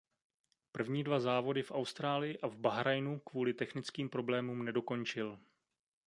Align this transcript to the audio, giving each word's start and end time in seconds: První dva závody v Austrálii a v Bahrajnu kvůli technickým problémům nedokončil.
První 0.71 1.03
dva 1.03 1.19
závody 1.19 1.63
v 1.63 1.71
Austrálii 1.71 2.39
a 2.39 2.47
v 2.47 2.57
Bahrajnu 2.57 3.19
kvůli 3.19 3.53
technickým 3.53 4.09
problémům 4.09 4.65
nedokončil. 4.65 5.39